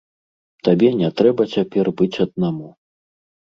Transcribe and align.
Табе 0.67 0.89
не 1.01 1.09
трэба 1.21 1.47
цяпер 1.53 1.93
быць 2.01 2.11
аднаму. 2.27 2.75